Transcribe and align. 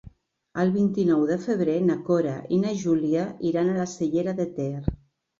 El 0.61 0.69
vint-i-nou 0.75 1.25
de 1.31 1.35
febrer 1.41 1.75
na 1.89 1.97
Cora 2.07 2.33
i 2.57 2.59
na 2.61 2.71
Júlia 2.83 3.25
iran 3.49 3.69
a 3.69 3.77
la 3.81 3.85
Cellera 3.93 4.33
de 4.41 4.47
Ter. 4.57 4.73